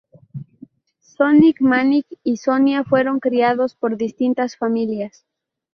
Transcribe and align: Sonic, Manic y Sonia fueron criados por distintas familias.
Sonic, 1.01 1.61
Manic 1.61 2.07
y 2.23 2.37
Sonia 2.37 2.83
fueron 2.83 3.19
criados 3.19 3.75
por 3.75 3.97
distintas 3.97 4.57
familias. 4.57 5.27